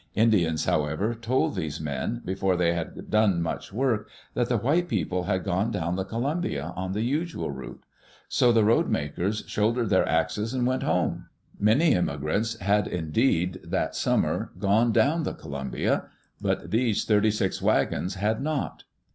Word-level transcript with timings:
Indians, 0.15 0.65
however, 0.65 1.13
told 1.13 1.53
these 1.53 1.79
men, 1.79 2.23
before 2.25 2.57
they 2.57 2.73
had 2.73 3.11
done 3.11 3.39
much 3.39 3.71
work, 3.71 4.09
that 4.33 4.49
the 4.49 4.57
white 4.57 4.87
people 4.87 5.25
had 5.25 5.43
gone 5.43 5.69
down 5.69 5.95
the 5.95 6.03
Columbia, 6.03 6.73
on 6.75 6.93
the 6.93 7.03
usual 7.03 7.51
route. 7.51 7.83
So 8.27 8.51
the 8.51 8.65
road 8.65 8.89
makers 8.89 9.43
shouldered 9.45 9.91
their 9.91 10.09
axes 10.09 10.55
and 10.55 10.65
went 10.65 10.81
home. 10.81 11.27
Many 11.59 11.91
immigrants 11.93 12.57
had 12.57 12.87
indeed 12.87 13.59
that 13.63 13.91
sunmier 13.93 14.49
gone 14.57 14.91
down 14.91 15.21
the 15.21 15.35
Columbia; 15.35 16.05
but 16.41 16.71
these 16.71 17.05
thirty 17.05 17.29
six 17.29 17.61
wagons 17.61 18.15
had 18.15 18.41
not. 18.41 18.85